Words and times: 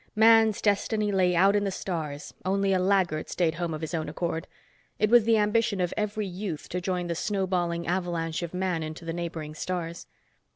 Man's 0.15 0.63
destiny 0.63 1.11
lay 1.11 1.35
out 1.35 1.55
in 1.55 1.63
the 1.63 1.69
stars, 1.69 2.33
only 2.43 2.73
a 2.73 2.79
laggard 2.79 3.29
stayed 3.29 3.53
home 3.53 3.71
of 3.71 3.81
his 3.81 3.93
own 3.93 4.09
accord. 4.09 4.47
It 4.97 5.11
was 5.11 5.25
the 5.25 5.37
ambition 5.37 5.79
of 5.79 5.93
every 5.95 6.25
youth 6.25 6.69
to 6.69 6.81
join 6.81 7.05
the 7.05 7.13
snowballing 7.13 7.85
avalanche 7.85 8.41
of 8.41 8.51
man 8.51 8.81
into 8.81 9.05
the 9.05 9.13
neighboring 9.13 9.53
stars. 9.53 10.07